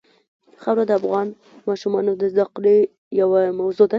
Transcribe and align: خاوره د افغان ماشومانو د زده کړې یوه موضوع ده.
خاوره 0.61 0.83
د 0.87 0.91
افغان 0.99 1.27
ماشومانو 1.69 2.11
د 2.21 2.23
زده 2.33 2.45
کړې 2.55 2.77
یوه 3.21 3.41
موضوع 3.59 3.85
ده. 3.87 3.89